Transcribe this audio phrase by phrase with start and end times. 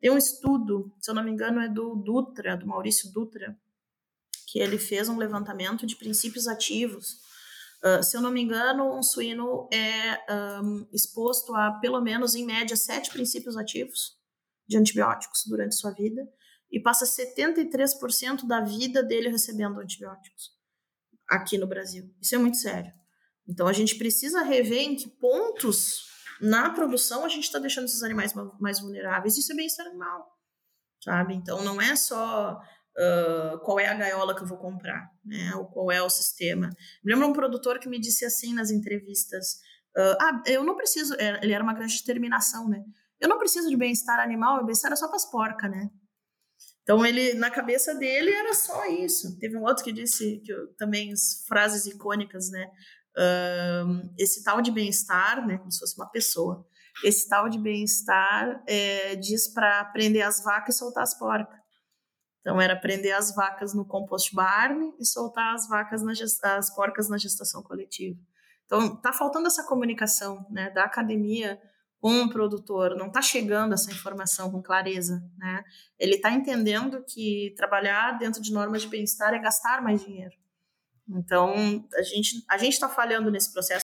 [0.00, 3.56] Tem um estudo, se eu não me engano, é do Dutra, do Maurício Dutra,
[4.46, 7.18] que ele fez um levantamento de princípios ativos.
[7.84, 10.18] Uh, se eu não me engano, um suíno é
[10.62, 14.18] um, exposto a pelo menos, em média, sete princípios ativos
[14.66, 16.26] de antibióticos durante sua vida
[16.70, 20.52] e passa 73% da vida dele recebendo antibióticos
[21.28, 22.12] aqui no Brasil.
[22.20, 22.92] Isso é muito sério.
[23.46, 26.09] Então a gente precisa rever em que pontos
[26.40, 29.36] na produção a gente está deixando esses animais mais vulneráveis.
[29.36, 30.26] Isso é bem-estar animal,
[31.02, 31.34] sabe?
[31.34, 35.54] Então não é só uh, qual é a gaiola que eu vou comprar, né?
[35.56, 36.70] Ou qual é o sistema.
[37.04, 39.54] Me lembro um produtor que me disse assim nas entrevistas:
[39.96, 41.14] uh, Ah, eu não preciso.
[41.14, 42.82] É, ele era uma grande determinação, né?
[43.20, 45.90] Eu não preciso de bem-estar animal, bem-estar é só para as porcas, né?
[46.82, 49.38] Então ele, na cabeça dele era só isso.
[49.38, 51.12] Teve um outro que disse que eu, também
[51.46, 52.70] frases icônicas, né?
[53.16, 55.58] Uh, esse tal de bem-estar, né?
[55.58, 56.66] Como se fosse uma pessoa.
[57.04, 61.58] Esse tal de bem-estar é, diz para prender as vacas e soltar as porcas.
[62.40, 66.12] Então era prender as vacas no compost barn e soltar as vacas na
[66.56, 68.18] as porcas na gestação coletiva.
[68.64, 70.70] Então tá faltando essa comunicação, né?
[70.70, 71.60] Da academia
[72.02, 75.62] um produtor não está chegando essa informação com clareza, né?
[75.98, 80.34] Ele está entendendo que trabalhar dentro de normas de bem-estar é gastar mais dinheiro.
[81.08, 81.52] Então,
[81.94, 83.78] a gente a gente está falhando nesse processo.